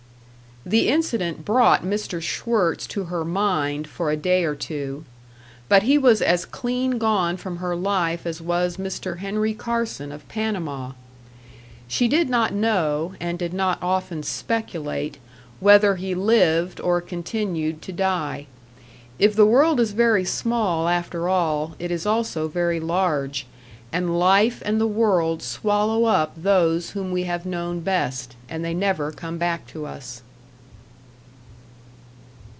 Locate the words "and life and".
23.91-24.79